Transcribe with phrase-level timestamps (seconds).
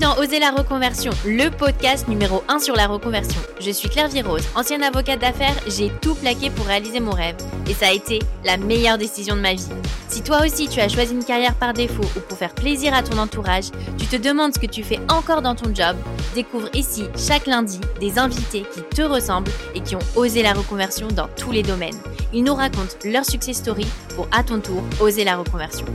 [0.00, 3.40] dans Oser la reconversion, le podcast numéro 1 sur la reconversion.
[3.60, 7.36] Je suis Claire Virose, ancienne avocate d'affaires, j'ai tout plaqué pour réaliser mon rêve.
[7.68, 9.68] Et ça a été la meilleure décision de ma vie.
[10.08, 13.02] Si toi aussi tu as choisi une carrière par défaut ou pour faire plaisir à
[13.02, 13.66] ton entourage,
[13.98, 15.96] tu te demandes ce que tu fais encore dans ton job,
[16.34, 21.08] découvre ici chaque lundi des invités qui te ressemblent et qui ont osé la reconversion
[21.08, 21.98] dans tous les domaines.
[22.32, 25.86] Ils nous racontent leur success story pour à ton tour oser la reconversion.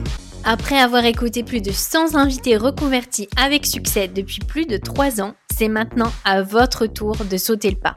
[0.48, 5.34] Après avoir écouté plus de 100 invités reconvertis avec succès depuis plus de 3 ans,
[5.52, 7.96] c'est maintenant à votre tour de sauter le pas.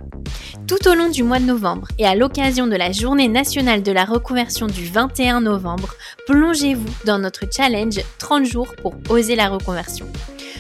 [0.66, 3.92] Tout au long du mois de novembre et à l'occasion de la journée nationale de
[3.92, 5.94] la reconversion du 21 novembre,
[6.26, 10.06] plongez-vous dans notre challenge 30 jours pour oser la reconversion.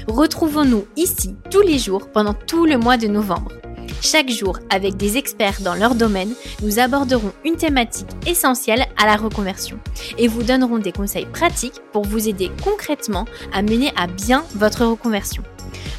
[0.08, 3.52] Retrouvons-nous ici tous les jours pendant tout le mois de novembre.
[4.00, 9.16] Chaque jour, avec des experts dans leur domaine, nous aborderons une thématique essentielle à la
[9.16, 9.78] reconversion
[10.18, 14.84] et vous donnerons des conseils pratiques pour vous aider concrètement à mener à bien votre
[14.84, 15.42] reconversion.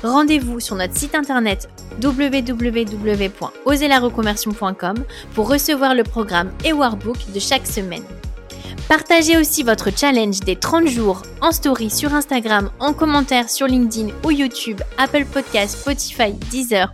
[0.04, 1.70] Rendez-vous sur notre site internet
[2.02, 4.96] www.oserlareconversion.com
[5.34, 8.04] pour recevoir le programme et workbook de chaque semaine.
[8.88, 14.14] Partagez aussi votre challenge des 30 jours en story sur Instagram, en commentaire sur LinkedIn
[14.26, 16.94] ou YouTube, Apple Podcasts, Spotify, Deezer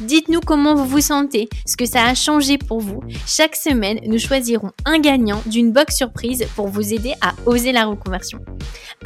[0.00, 3.02] Dites-nous comment vous vous sentez, ce que ça a changé pour vous.
[3.26, 7.86] Chaque semaine, nous choisirons un gagnant d'une box surprise pour vous aider à oser la
[7.86, 8.38] reconversion.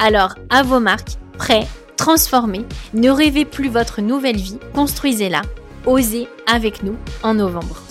[0.00, 5.42] Alors, à vos marques, prêts, transformez, ne rêvez plus votre nouvelle vie, construisez-la,
[5.86, 7.84] osez avec nous en novembre.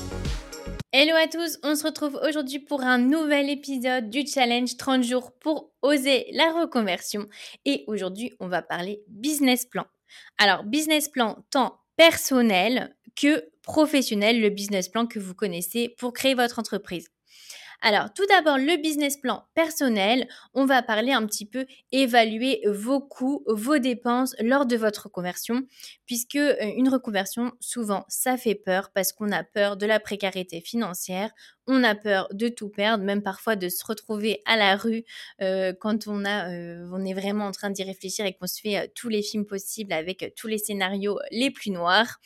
[0.92, 5.32] Hello à tous, on se retrouve aujourd'hui pour un nouvel épisode du challenge 30 jours
[5.40, 7.28] pour oser la reconversion.
[7.64, 9.86] Et aujourd'hui, on va parler business plan.
[10.38, 16.34] Alors, business plan tant personnel que professionnel, le business plan que vous connaissez pour créer
[16.34, 17.10] votre entreprise.
[17.82, 23.02] Alors, tout d'abord, le business plan personnel, on va parler un petit peu évaluer vos
[23.02, 25.64] coûts, vos dépenses lors de votre conversion,
[26.06, 30.62] puisque euh, une reconversion, souvent, ça fait peur parce qu'on a peur de la précarité
[30.62, 31.32] financière,
[31.70, 35.04] on a peur de tout perdre, même parfois de se retrouver à la rue
[35.42, 38.60] euh, quand on, a, euh, on est vraiment en train d'y réfléchir et qu'on se
[38.60, 42.18] fait euh, tous les films possibles avec tous les scénarios les plus noirs.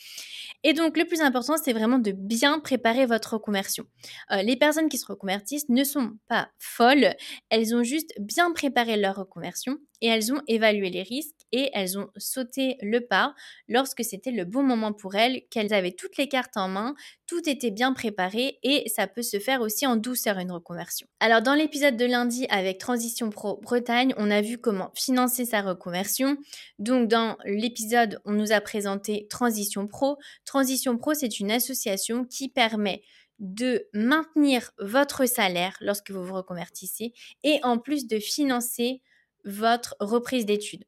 [0.63, 3.85] Et donc, le plus important, c'est vraiment de bien préparer votre reconversion.
[4.31, 7.13] les personnes qui se reconvertissent ne sont pas folles,
[7.49, 9.77] elles ont juste bien préparé leur reconversion
[10.08, 13.36] elles ont évalué les risques et elles ont sauté le pas
[13.68, 16.96] lorsque c'était le bon moment pour elles, qu'elles avaient toutes les cartes en main,
[17.28, 21.08] tout était bien préparé et ça peut se faire aussi en douceur une reconversion.
[21.19, 25.62] Alors dans l'épisode de lundi avec Transition Pro Bretagne, on a vu comment financer sa
[25.62, 26.38] reconversion.
[26.80, 30.18] Donc dans l'épisode, on nous a présenté Transition Pro.
[30.46, 33.03] Transition Pro, c'est une association qui permet
[33.40, 39.02] de maintenir votre salaire lorsque vous vous reconvertissez et en plus de financer
[39.45, 40.85] votre reprise d'études.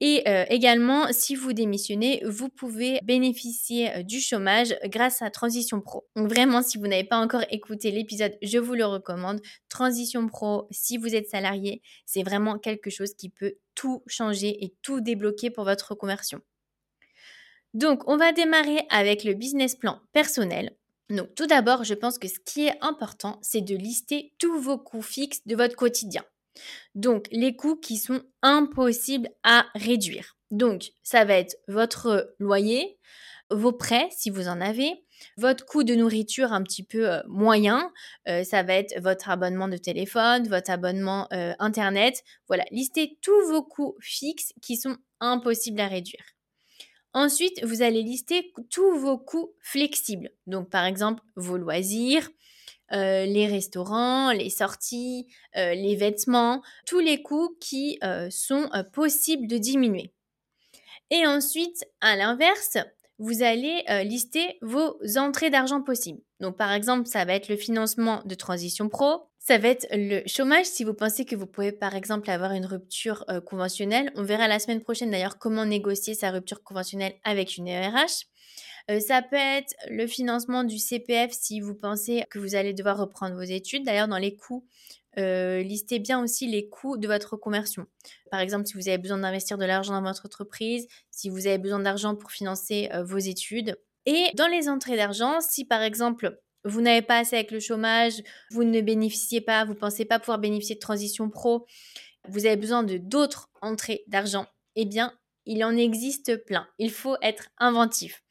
[0.00, 5.80] Et euh, également, si vous démissionnez, vous pouvez bénéficier euh, du chômage grâce à Transition
[5.80, 6.06] Pro.
[6.16, 9.40] Donc vraiment, si vous n'avez pas encore écouté l'épisode, je vous le recommande.
[9.70, 14.74] Transition Pro, si vous êtes salarié, c'est vraiment quelque chose qui peut tout changer et
[14.82, 16.40] tout débloquer pour votre reconversion.
[17.72, 20.76] Donc, on va démarrer avec le business plan personnel.
[21.08, 24.78] Donc, tout d'abord, je pense que ce qui est important, c'est de lister tous vos
[24.78, 26.24] coûts fixes de votre quotidien.
[26.94, 30.36] Donc, les coûts qui sont impossibles à réduire.
[30.50, 32.98] Donc, ça va être votre loyer,
[33.50, 35.04] vos prêts si vous en avez,
[35.36, 37.92] votre coût de nourriture un petit peu euh, moyen,
[38.28, 42.22] euh, ça va être votre abonnement de téléphone, votre abonnement euh, internet.
[42.48, 46.24] Voilà, listez tous vos coûts fixes qui sont impossibles à réduire.
[47.12, 50.30] Ensuite, vous allez lister tous vos coûts flexibles.
[50.46, 52.28] Donc, par exemple, vos loisirs,
[52.92, 55.26] euh, les restaurants, les sorties,
[55.56, 60.12] euh, les vêtements, tous les coûts qui euh, sont possibles de diminuer.
[61.10, 62.78] Et ensuite, à l'inverse,
[63.18, 66.20] vous allez lister vos entrées d'argent possibles.
[66.40, 70.22] Donc, par exemple, ça va être le financement de transition pro, ça va être le
[70.26, 74.12] chômage si vous pensez que vous pouvez, par exemple, avoir une rupture conventionnelle.
[74.16, 78.26] On verra la semaine prochaine d'ailleurs comment négocier sa rupture conventionnelle avec une ERH.
[78.90, 82.98] Euh, ça peut être le financement du CPF si vous pensez que vous allez devoir
[82.98, 83.84] reprendre vos études.
[83.84, 84.64] D'ailleurs, dans les coûts,
[85.18, 87.86] euh, listez bien aussi les coûts de votre reconversion.
[88.30, 91.58] Par exemple, si vous avez besoin d'investir de l'argent dans votre entreprise, si vous avez
[91.58, 93.78] besoin d'argent pour financer euh, vos études.
[94.04, 98.22] Et dans les entrées d'argent, si par exemple vous n'avez pas assez avec le chômage,
[98.50, 101.64] vous ne bénéficiez pas, vous ne pensez pas pouvoir bénéficier de transition pro,
[102.28, 105.12] vous avez besoin de d'autres entrées d'argent, eh bien,
[105.44, 106.66] il en existe plein.
[106.78, 108.22] Il faut être inventif.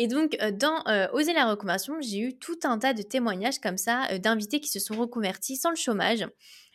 [0.00, 3.58] Et donc, euh, dans euh, Oser la reconversion, j'ai eu tout un tas de témoignages
[3.58, 6.24] comme ça euh, d'invités qui se sont reconvertis sans le chômage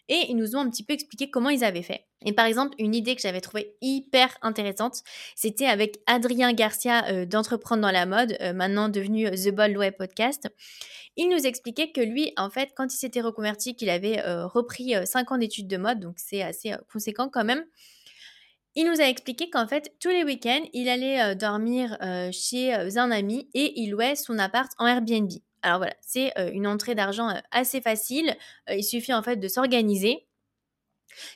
[0.09, 2.05] et ils nous ont un petit peu expliqué comment ils avaient fait.
[2.25, 4.97] Et par exemple, une idée que j'avais trouvée hyper intéressante,
[5.37, 10.49] c'était avec Adrien Garcia d'Entreprendre dans la mode, maintenant devenu The Bold Way Podcast.
[11.15, 15.31] Il nous expliquait que lui, en fait, quand il s'était reconverti, qu'il avait repris 5
[15.31, 17.63] ans d'études de mode, donc c'est assez conséquent quand même.
[18.75, 21.97] Il nous a expliqué qu'en fait, tous les week-ends, il allait dormir
[22.31, 25.31] chez un ami et il louait son appart en Airbnb.
[25.61, 28.35] Alors voilà, c'est une entrée d'argent assez facile.
[28.69, 30.27] il suffit en fait de s'organiser.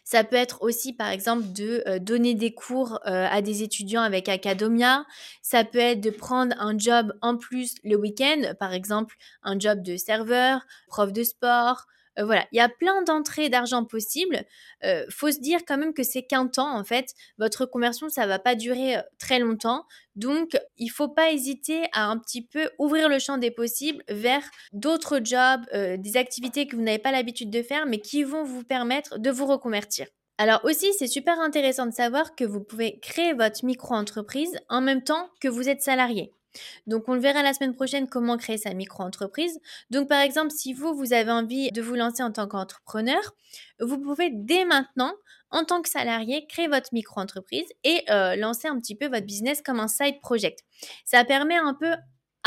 [0.03, 5.05] Ça peut être aussi, par exemple, de donner des cours à des étudiants avec Academia.
[5.43, 9.83] Ça peut être de prendre un job en plus le week-end, par exemple, un job
[9.83, 11.85] de serveur, prof de sport,
[12.17, 14.43] euh, voilà, il y a plein d'entrées d'argent possibles.
[14.83, 17.13] Euh, faut se dire quand même que c'est qu'un temps en fait.
[17.37, 19.85] Votre conversion, ça va pas durer euh, très longtemps.
[20.15, 24.41] Donc, il faut pas hésiter à un petit peu ouvrir le champ des possibles vers
[24.73, 28.63] d'autres jobs, des activités que vous n'avez pas l'habitude de faire, mais qui vont vous
[28.63, 30.07] permettre de vous reconvertir.
[30.39, 35.03] Alors aussi, c'est super intéressant de savoir que vous pouvez créer votre micro-entreprise en même
[35.03, 36.33] temps que vous êtes salarié.
[36.87, 39.59] Donc, on le verra la semaine prochaine comment créer sa micro-entreprise.
[39.89, 43.21] Donc, par exemple, si vous, vous avez envie de vous lancer en tant qu'entrepreneur,
[43.79, 45.13] vous pouvez dès maintenant,
[45.51, 49.61] en tant que salarié, créer votre micro-entreprise et euh, lancer un petit peu votre business
[49.61, 50.59] comme un side project.
[51.05, 51.93] Ça permet un peu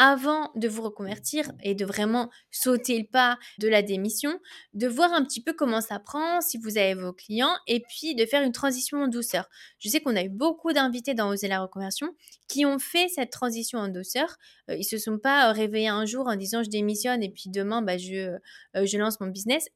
[0.02, 4.41] avant de vous reconvertir et de vraiment sauter le pas de la démission,
[4.73, 8.14] de voir un petit peu comment ça prend, si vous avez vos clients, et puis
[8.14, 9.50] de faire une transition en douceur.
[9.79, 12.17] Je sais qu'on a eu beaucoup d'invités dans Oser la reconversion
[12.49, 14.37] qui ont fait cette transition en douceur.
[14.69, 17.29] Ils euh, ils se sont pas euh, réveillés un jour en disant je démissionne et
[17.29, 18.38] puis demain bah, je,
[18.76, 19.69] euh, je lance mon business.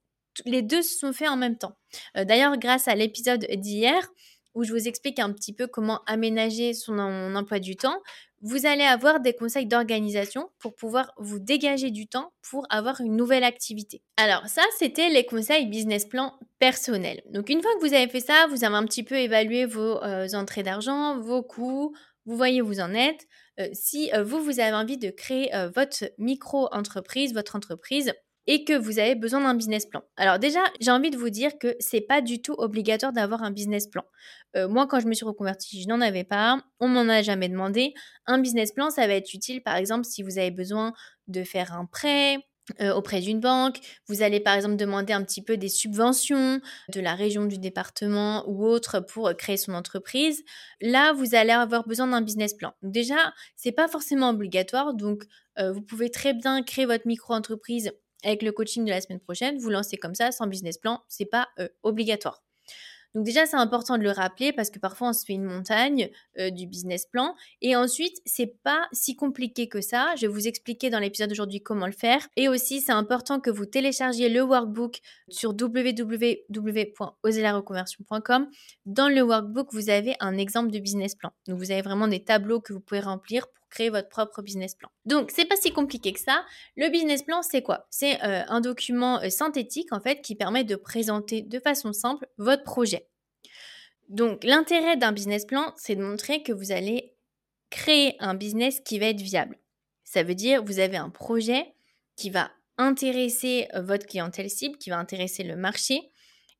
[0.46, 1.76] Les deux se sont faits en même temps.
[2.16, 4.08] D'ailleurs, grâce à l'épisode d'hier,
[4.54, 8.00] où je vous explique un petit peu comment aménager son emploi du temps,
[8.44, 13.16] vous allez avoir des conseils d'organisation pour pouvoir vous dégager du temps pour avoir une
[13.16, 14.02] nouvelle activité.
[14.18, 17.22] Alors ça, c'était les conseils business plan personnels.
[17.30, 20.02] Donc une fois que vous avez fait ça, vous avez un petit peu évalué vos
[20.02, 21.94] euh, entrées d'argent, vos coûts,
[22.26, 23.26] vous voyez où vous en êtes.
[23.58, 28.12] Euh, si euh, vous, vous avez envie de créer votre micro-entreprise, votre entreprise,
[28.46, 30.02] et que vous avez besoin d'un business plan.
[30.16, 33.50] Alors déjà, j'ai envie de vous dire que c'est pas du tout obligatoire d'avoir un
[33.50, 34.04] business plan.
[34.56, 36.62] Euh, moi, quand je me suis reconvertie, je n'en avais pas.
[36.80, 37.94] On m'en a jamais demandé.
[38.26, 40.92] Un business plan, ça va être utile, par exemple, si vous avez besoin
[41.28, 42.38] de faire un prêt,
[42.80, 43.78] euh, auprès d'une banque.
[44.08, 48.42] Vous allez par exemple demander un petit peu des subventions de la région, du département
[48.48, 50.42] ou autre pour créer son entreprise.
[50.80, 52.72] Là, vous allez avoir besoin d'un business plan.
[52.80, 55.24] Déjà, c'est pas forcément obligatoire, donc
[55.58, 57.92] euh, vous pouvez très bien créer votre micro-entreprise
[58.24, 61.26] avec le coaching de la semaine prochaine, vous lancez comme ça sans business plan, c'est
[61.26, 62.42] pas euh, obligatoire.
[63.14, 66.10] Donc déjà, c'est important de le rappeler parce que parfois on se fait une montagne
[66.38, 70.16] euh, du business plan et ensuite c'est pas si compliqué que ça.
[70.16, 73.50] Je vais vous expliquer dans l'épisode d'aujourd'hui comment le faire et aussi c'est important que
[73.50, 74.98] vous téléchargiez le workbook
[75.28, 78.48] sur www.oselareconversion.com.
[78.86, 81.30] Dans le workbook, vous avez un exemple de business plan.
[81.46, 84.74] Donc vous avez vraiment des tableaux que vous pouvez remplir pour créer votre propre business
[84.74, 84.88] plan.
[85.04, 86.44] Donc, c'est pas si compliqué que ça.
[86.76, 87.86] Le business plan, c'est quoi?
[87.90, 92.26] C'est euh, un document euh, synthétique en fait qui permet de présenter de façon simple
[92.38, 93.08] votre projet.
[94.08, 97.16] Donc, l'intérêt d'un business plan, c'est de montrer que vous allez
[97.70, 99.58] créer un business qui va être viable.
[100.04, 101.74] Ça veut dire vous avez un projet
[102.16, 106.12] qui va intéresser euh, votre clientèle cible, qui va intéresser le marché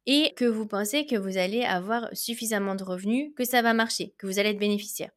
[0.06, 4.14] et que vous pensez que vous allez avoir suffisamment de revenus, que ça va marcher,
[4.18, 5.10] que vous allez être bénéficiaire.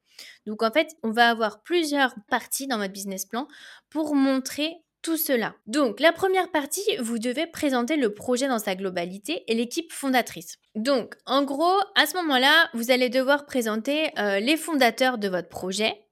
[0.45, 3.47] Donc en fait, on va avoir plusieurs parties dans votre business plan
[3.89, 5.55] pour montrer tout cela.
[5.67, 10.57] Donc la première partie, vous devez présenter le projet dans sa globalité et l'équipe fondatrice.
[10.75, 15.49] Donc en gros, à ce moment-là, vous allez devoir présenter euh, les fondateurs de votre
[15.49, 16.06] projet,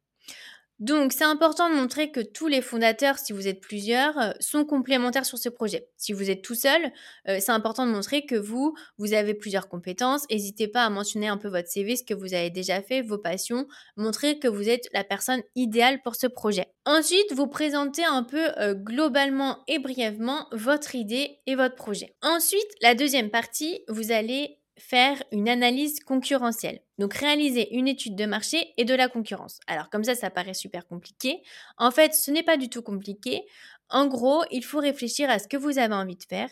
[0.79, 4.65] donc, c'est important de montrer que tous les fondateurs, si vous êtes plusieurs, euh, sont
[4.65, 5.87] complémentaires sur ce projet.
[5.95, 6.91] Si vous êtes tout seul,
[7.29, 10.23] euh, c'est important de montrer que vous, vous avez plusieurs compétences.
[10.29, 13.17] N'hésitez pas à mentionner un peu votre CV, ce que vous avez déjà fait, vos
[13.17, 16.67] passions, montrer que vous êtes la personne idéale pour ce projet.
[16.85, 22.17] Ensuite, vous présentez un peu euh, globalement et brièvement votre idée et votre projet.
[22.21, 26.81] Ensuite, la deuxième partie, vous allez faire une analyse concurrentielle.
[26.97, 29.59] Donc réaliser une étude de marché et de la concurrence.
[29.67, 31.41] Alors comme ça, ça paraît super compliqué.
[31.77, 33.43] En fait, ce n'est pas du tout compliqué.
[33.89, 36.49] En gros, il faut réfléchir à ce que vous avez envie de faire.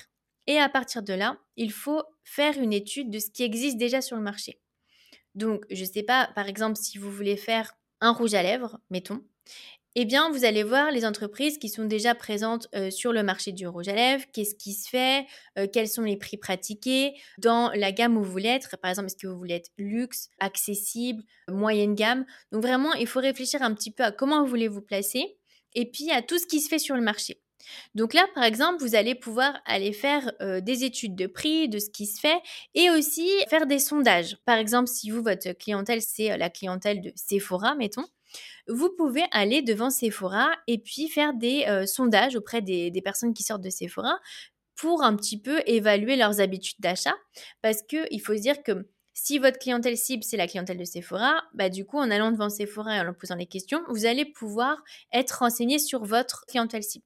[0.47, 4.01] Et à partir de là, il faut faire une étude de ce qui existe déjà
[4.01, 4.59] sur le marché.
[5.35, 8.79] Donc, je ne sais pas, par exemple, si vous voulez faire un rouge à lèvres,
[8.89, 9.21] mettons,
[9.95, 13.51] eh bien, vous allez voir les entreprises qui sont déjà présentes euh, sur le marché
[13.51, 15.27] du rouge à lèvres, qu'est-ce qui se fait,
[15.59, 17.13] euh, quels sont les prix pratiqués?
[17.37, 18.77] Dans la gamme où vous voulez être.
[18.77, 22.25] Par exemple, est-ce que vous voulez être luxe, accessible, moyenne gamme?
[22.51, 25.37] Donc vraiment, il faut réfléchir un petit peu à comment vous voulez vous placer
[25.75, 27.39] et puis à tout ce qui se fait sur le marché.
[27.93, 31.89] Donc là, par exemple, vous allez pouvoir aller faire des études de prix, de ce
[31.89, 32.41] qui se fait,
[32.73, 34.35] et aussi faire des sondages.
[34.45, 38.05] Par exemple, si vous, votre clientèle, c'est la clientèle de Sephora, mettons,
[38.67, 43.63] vous pouvez aller devant Sephora et puis faire des sondages auprès des, personnes qui sortent
[43.63, 44.19] de Sephora
[44.75, 47.15] pour un petit peu évaluer leurs habitudes d'achat.
[47.61, 51.43] Parce qu'il faut se dire que si votre clientèle cible, c'est la clientèle de Sephora,
[51.53, 54.25] bah du coup, en allant devant Sephora et en leur posant des questions, vous allez
[54.25, 57.05] pouvoir être renseigné sur votre clientèle cible.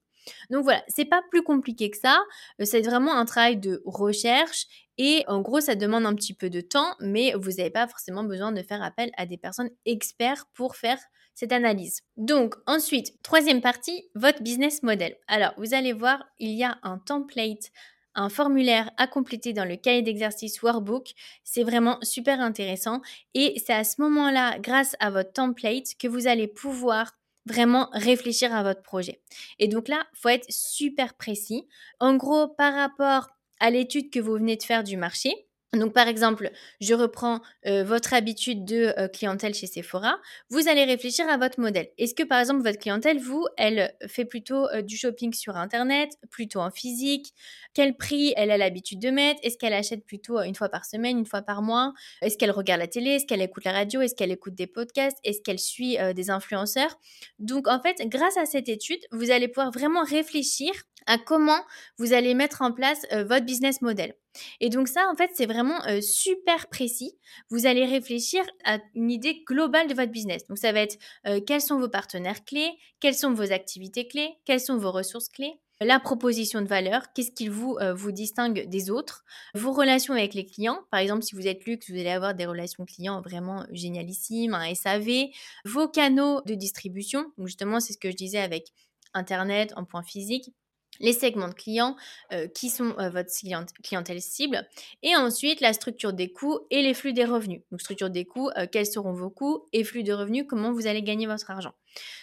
[0.50, 2.20] Donc voilà, c'est pas plus compliqué que ça.
[2.60, 4.66] Euh, c'est vraiment un travail de recherche
[4.96, 8.24] et en gros, ça demande un petit peu de temps, mais vous n'avez pas forcément
[8.24, 10.98] besoin de faire appel à des personnes experts pour faire
[11.38, 12.02] cette analyse.
[12.16, 15.14] Donc ensuite, troisième partie, votre business model.
[15.28, 17.70] Alors, vous allez voir, il y a un template
[18.16, 21.10] un formulaire à compléter dans le cahier d'exercice workbook.
[21.44, 23.00] C'est vraiment super intéressant
[23.34, 27.12] et c'est à ce moment-là, grâce à votre template, que vous allez pouvoir
[27.46, 29.20] vraiment réfléchir à votre projet.
[29.60, 31.68] Et donc là, faut être super précis.
[32.00, 33.28] En gros, par rapport
[33.60, 37.84] à l'étude que vous venez de faire du marché, donc, par exemple, je reprends euh,
[37.84, 40.18] votre habitude de euh, clientèle chez Sephora.
[40.48, 41.90] Vous allez réfléchir à votre modèle.
[41.98, 46.12] Est-ce que, par exemple, votre clientèle, vous, elle fait plutôt euh, du shopping sur Internet,
[46.30, 47.34] plutôt en physique?
[47.74, 49.40] Quel prix elle a l'habitude de mettre?
[49.42, 51.92] Est-ce qu'elle achète plutôt une fois par semaine, une fois par mois?
[52.22, 53.10] Est-ce qu'elle regarde la télé?
[53.10, 54.00] Est-ce qu'elle écoute la radio?
[54.00, 55.18] Est-ce qu'elle écoute des podcasts?
[55.22, 56.98] Est-ce qu'elle suit des influenceurs?
[57.38, 60.72] Donc, en fait, grâce à cette étude, vous allez pouvoir vraiment réfléchir
[61.06, 61.60] à comment
[61.98, 64.14] vous allez mettre en place votre business model.
[64.60, 67.16] Et donc ça, en fait, c'est vraiment super précis.
[67.50, 70.46] Vous allez réfléchir à une idée globale de votre business.
[70.46, 70.98] Donc ça va être
[71.46, 75.60] quels sont vos partenaires clés, quelles sont vos activités clés, quelles sont vos ressources clés,
[75.80, 80.44] la proposition de valeur, qu'est-ce qui vous, vous distingue des autres, vos relations avec les
[80.44, 80.80] clients.
[80.90, 84.74] Par exemple, si vous êtes luxe, vous allez avoir des relations clients vraiment génialissimes, un
[84.74, 85.28] SAV,
[85.64, 87.32] vos canaux de distribution.
[87.38, 88.66] Donc justement, c'est ce que je disais avec
[89.14, 90.50] Internet en point physique
[91.00, 91.96] les segments de clients
[92.32, 93.30] euh, qui sont euh, votre
[93.82, 94.66] clientèle cible,
[95.02, 97.62] et ensuite la structure des coûts et les flux des revenus.
[97.70, 100.86] Donc structure des coûts, euh, quels seront vos coûts et flux de revenus, comment vous
[100.86, 101.72] allez gagner votre argent.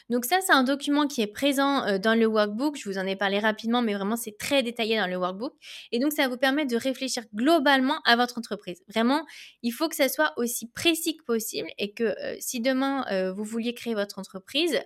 [0.09, 2.77] Donc ça, c'est un document qui est présent dans le workbook.
[2.77, 5.53] Je vous en ai parlé rapidement, mais vraiment, c'est très détaillé dans le workbook.
[5.91, 8.83] Et donc, ça vous permet de réfléchir globalement à votre entreprise.
[8.87, 9.25] Vraiment,
[9.63, 13.73] il faut que ça soit aussi précis que possible et que si demain, vous vouliez
[13.73, 14.79] créer votre entreprise,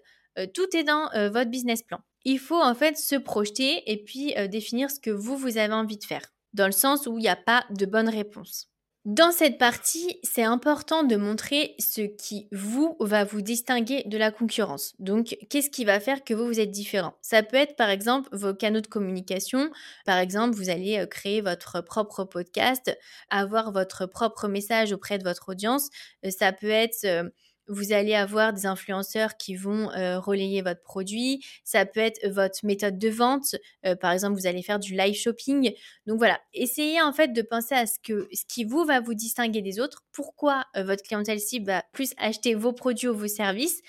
[0.54, 4.48] tout est dans votre business plan il faut en fait se projeter et puis euh,
[4.48, 7.30] définir ce que vous, vous avez envie de faire, dans le sens où il n'y
[7.30, 8.68] a pas de bonne réponse.
[9.06, 14.30] Dans cette partie, c'est important de montrer ce qui vous va vous distinguer de la
[14.30, 14.94] concurrence.
[15.00, 17.14] Donc, qu'est-ce qui va faire que vous vous êtes différent?
[17.22, 19.72] Ça peut être par exemple vos canaux de communication.
[20.06, 22.96] Par exemple, vous allez euh, créer votre propre podcast,
[23.30, 25.90] avoir votre propre message auprès de votre audience.
[26.26, 27.32] Euh, ça peut être
[27.70, 31.46] vous allez avoir des influenceurs qui vont euh, relayer votre produit.
[31.64, 33.56] Ça peut être votre méthode de vente.
[33.86, 35.72] Euh, par exemple, vous allez faire du live shopping.
[36.08, 39.14] Donc voilà, essayez en fait de penser à ce, que, ce qui vous va vous
[39.14, 40.04] distinguer des autres.
[40.12, 43.82] Pourquoi euh, votre clientèle cible va plus acheter vos produits ou vos services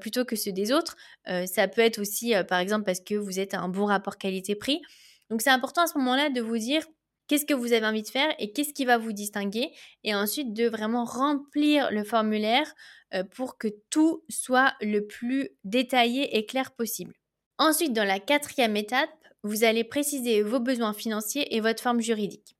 [0.00, 0.96] plutôt que ceux des autres?
[1.44, 4.80] ça peut être aussi, par exemple, parce que vous êtes un bon rapport qualité-prix.
[5.28, 6.82] Donc c'est important à ce moment-là de vous dire
[7.26, 9.70] qu'est-ce que vous avez envie de faire et qu'est-ce qui va vous distinguer
[10.02, 12.72] et ensuite de vraiment remplir le formulaire
[13.14, 17.14] euh, pour que tout soit le plus détaillé et clair possible.
[17.58, 19.10] Ensuite, dans la quatrième étape,
[19.42, 22.56] vous allez préciser vos besoins financiers et votre forme juridique.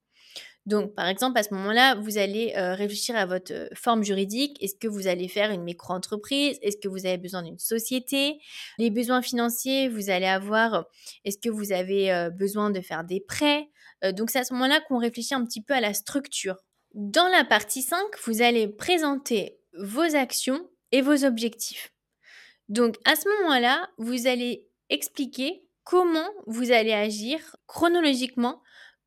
[0.66, 4.56] Donc, par exemple, à ce moment-là, vous allez euh, réfléchir à votre euh, forme juridique.
[4.62, 6.58] Est-ce que vous allez faire une micro-entreprise?
[6.62, 8.38] Est-ce que vous avez besoin d'une société?
[8.78, 10.86] Les besoins financiers, vous allez avoir,
[11.24, 13.68] est-ce que vous avez besoin de faire des prêts?
[14.04, 16.56] Euh, donc c'est à ce moment-là qu'on réfléchit un petit peu à la structure.
[16.94, 21.92] Dans la partie 5, vous allez présenter vos actions et vos objectifs.
[22.68, 28.62] Donc à ce moment-là, vous allez expliquer comment vous allez agir chronologiquement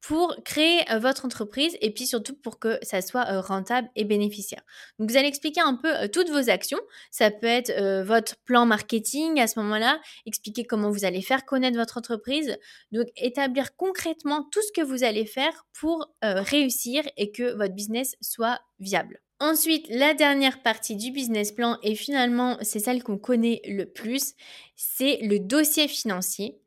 [0.07, 4.05] pour créer euh, votre entreprise et puis surtout pour que ça soit euh, rentable et
[4.05, 4.61] bénéficiaire.
[4.99, 6.79] Donc vous allez expliquer un peu euh, toutes vos actions.
[7.11, 7.73] Ça peut être
[8.03, 12.57] votre plan marketing à ce moment-là, expliquer comment vous allez faire connaître votre entreprise.
[12.93, 18.15] Donc établir concrètement tout ce que vous allez faire pour réussir et que votre business
[18.21, 19.19] soit viable.
[19.39, 24.33] Ensuite, la dernière partie du business plan, et finalement c'est celle qu'on connaît le plus,
[24.75, 26.57] c'est le dossier financier.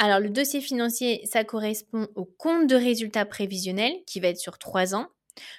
[0.00, 4.56] Alors, le dossier financier, ça correspond au compte de résultats prévisionnels qui va être sur
[4.56, 5.08] trois ans,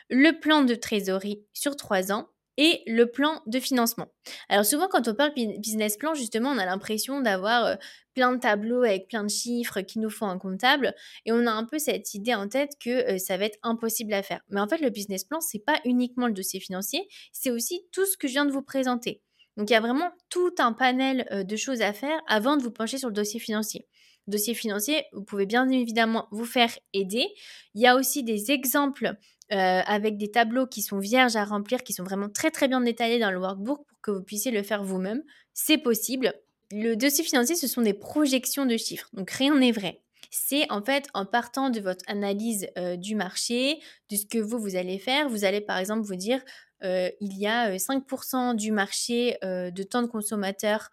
[0.10, 4.08] le plan de trésorerie sur trois ans et le plan de financement.
[4.48, 7.75] Alors souvent quand on parle business plan, justement, on a l'impression d'avoir euh,
[8.13, 10.93] plein de tableaux avec plein de chiffres qui nous font un comptable
[11.25, 14.13] et on a un peu cette idée en tête que euh, ça va être impossible
[14.13, 14.41] à faire.
[14.50, 18.05] Mais en fait, le business plan, c'est pas uniquement le dossier financier, c'est aussi tout
[18.05, 19.22] ce que je viens de vous présenter.
[19.55, 22.63] Donc il y a vraiment tout un panel euh, de choses à faire avant de
[22.63, 23.88] vous pencher sur le dossier financier.
[24.29, 27.27] Dossier financier, vous pouvez bien évidemment vous faire aider.
[27.75, 29.15] Il y a aussi des exemples
[29.51, 32.81] euh, avec des tableaux qui sont vierges à remplir, qui sont vraiment très très bien
[32.81, 35.24] détaillés dans le workbook pour que vous puissiez le faire vous-même.
[35.55, 36.36] C'est possible.
[36.71, 40.03] Le dossier financier, ce sont des projections de chiffres, donc rien n'est vrai.
[40.29, 43.79] C'est en fait en partant de votre analyse euh, du marché,
[44.12, 45.27] de ce que vous, vous allez faire.
[45.29, 46.43] Vous allez par exemple vous dire,
[46.83, 50.91] euh, il y a 5% du marché de temps de consommateurs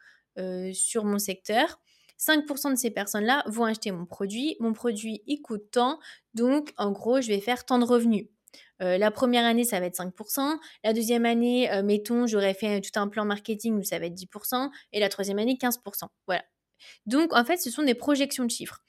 [0.72, 1.78] sur mon secteur.
[2.18, 4.56] 5% de ces personnes-là vont acheter mon produit.
[4.60, 5.98] Mon produit, il coûte tant.
[6.34, 8.26] Donc, en gros, je vais faire tant de revenus.
[8.82, 10.58] Euh, la première année, ça va être 5%.
[10.84, 14.14] La deuxième année, euh, mettons, j'aurais fait tout un plan marketing où ça va être
[14.14, 14.70] 10%.
[14.92, 16.08] Et la troisième année, 15%.
[16.26, 16.44] Voilà.
[17.06, 18.82] Donc, en fait, ce sont des projections de chiffres.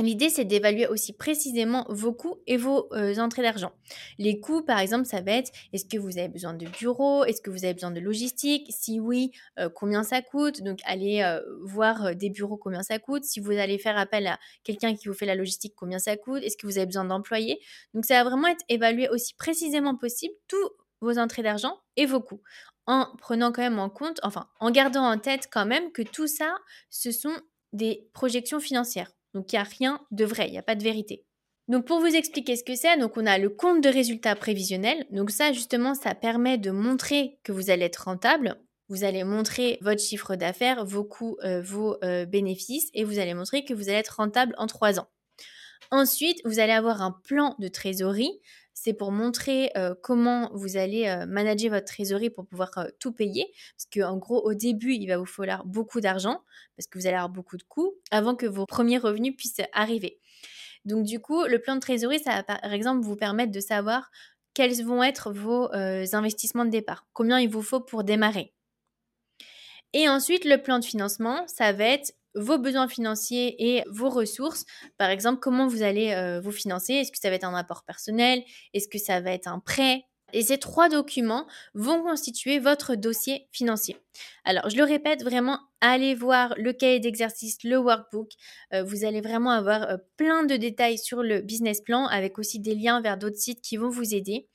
[0.00, 3.72] L'idée, c'est d'évaluer aussi précisément vos coûts et vos euh, entrées d'argent.
[4.18, 7.42] Les coûts, par exemple, ça va être est-ce que vous avez besoin de bureaux Est-ce
[7.42, 8.66] que vous avez besoin de logistique?
[8.70, 10.62] Si oui, euh, combien ça coûte?
[10.62, 13.24] Donc, allez euh, voir des bureaux, combien ça coûte.
[13.24, 16.42] Si vous allez faire appel à quelqu'un qui vous fait la logistique, combien ça coûte?
[16.42, 17.60] Est-ce que vous avez besoin d'employés?
[17.92, 20.70] Donc, ça va vraiment être évalué aussi précisément possible tous
[21.02, 22.40] vos entrées d'argent et vos coûts
[22.86, 26.26] en prenant quand même en compte, enfin, en gardant en tête quand même que tout
[26.26, 26.56] ça,
[26.88, 27.36] ce sont
[27.72, 29.12] des projections financières.
[29.34, 31.24] Donc il n'y a rien de vrai, il n'y a pas de vérité.
[31.68, 35.06] Donc pour vous expliquer ce que c'est, donc on a le compte de résultats prévisionnel.
[35.10, 38.56] Donc ça justement, ça permet de montrer que vous allez être rentable.
[38.88, 43.34] Vous allez montrer votre chiffre d'affaires, vos coûts, euh, vos euh, bénéfices et vous allez
[43.34, 45.06] montrer que vous allez être rentable en trois ans.
[45.92, 48.40] Ensuite, vous allez avoir un plan de trésorerie
[48.82, 49.70] c'est pour montrer
[50.02, 53.44] comment vous allez manager votre trésorerie pour pouvoir tout payer.
[53.76, 56.40] Parce qu'en gros, au début, il va vous falloir beaucoup d'argent
[56.76, 60.18] parce que vous allez avoir beaucoup de coûts avant que vos premiers revenus puissent arriver.
[60.86, 64.10] Donc du coup, le plan de trésorerie, ça va par exemple vous permettre de savoir
[64.54, 68.54] quels vont être vos investissements de départ, combien il vous faut pour démarrer.
[69.92, 74.64] Et ensuite, le plan de financement, ça va être vos besoins financiers et vos ressources.
[74.98, 76.94] Par exemple, comment vous allez euh, vous financer?
[76.94, 78.42] Est-ce que ça va être un apport personnel?
[78.74, 80.04] Est-ce que ça va être un prêt?
[80.32, 83.96] Et ces trois documents vont constituer votre dossier financier.
[84.44, 88.30] Alors, je le répète, vraiment, allez voir le cahier d'exercice, le workbook.
[88.72, 92.60] Euh, vous allez vraiment avoir euh, plein de détails sur le business plan avec aussi
[92.60, 94.46] des liens vers d'autres sites qui vont vous aider.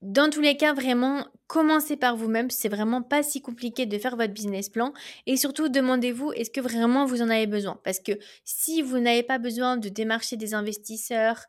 [0.00, 2.50] Dans tous les cas, vraiment, commencez par vous-même.
[2.50, 4.92] C'est vraiment pas si compliqué de faire votre business plan.
[5.26, 7.80] Et surtout, demandez-vous, est-ce que vraiment vous en avez besoin?
[7.82, 8.12] Parce que
[8.44, 11.46] si vous n'avez pas besoin de démarcher des investisseurs,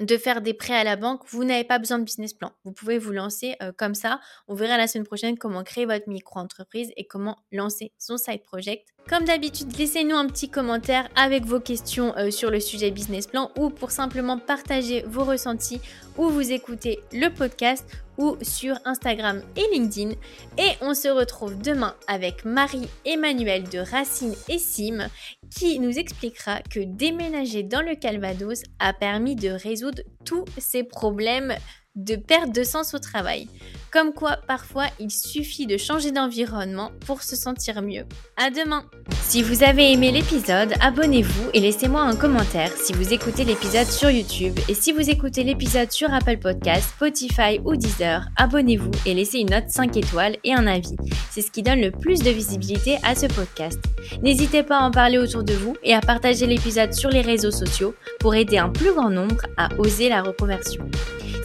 [0.00, 2.52] de faire des prêts à la banque, vous n'avez pas besoin de business plan.
[2.64, 4.20] Vous pouvez vous lancer euh, comme ça.
[4.46, 8.86] On verra la semaine prochaine comment créer votre micro-entreprise et comment lancer son side project.
[9.08, 13.50] Comme d'habitude, laissez-nous un petit commentaire avec vos questions euh, sur le sujet business plan
[13.58, 15.80] ou pour simplement partager vos ressentis
[16.16, 17.84] ou vous écouter le podcast
[18.18, 20.10] ou sur Instagram et LinkedIn.
[20.58, 25.08] Et on se retrouve demain avec Marie-Emmanuelle de Racine et Sim
[25.54, 31.54] qui nous expliquera que déménager dans le Calvados a permis de résoudre tous ces problèmes
[31.96, 33.48] de perte de sens au travail.
[33.92, 38.04] Comme quoi, parfois, il suffit de changer d'environnement pour se sentir mieux.
[38.36, 38.84] À demain!
[39.22, 44.10] Si vous avez aimé l'épisode, abonnez-vous et laissez-moi un commentaire si vous écoutez l'épisode sur
[44.10, 44.58] YouTube.
[44.68, 49.50] Et si vous écoutez l'épisode sur Apple Podcast, Spotify ou Deezer, abonnez-vous et laissez une
[49.50, 50.96] note 5 étoiles et un avis.
[51.30, 53.80] C'est ce qui donne le plus de visibilité à ce podcast.
[54.22, 57.50] N'hésitez pas à en parler autour de vous et à partager l'épisode sur les réseaux
[57.50, 60.88] sociaux pour aider un plus grand nombre à oser la reconversion.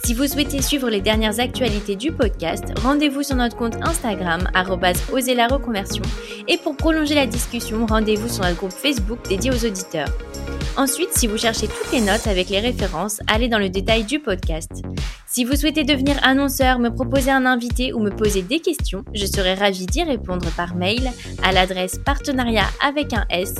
[0.04, 4.48] Si vous souhaitez suivre les dernières actualités du podcast, rendez-vous sur notre compte Instagram,
[5.12, 5.36] oser.
[6.48, 10.08] Et pour prolonger la discussion, rendez-vous sur notre groupe Facebook dédié aux auditeurs.
[10.76, 14.20] Ensuite, si vous cherchez toutes les notes avec les références, allez dans le détail du
[14.20, 14.70] podcast.
[15.26, 19.26] Si vous souhaitez devenir annonceur, me proposer un invité ou me poser des questions, je
[19.26, 21.10] serai ravie d'y répondre par mail
[21.42, 23.54] à l'adresse partenariat avec un s,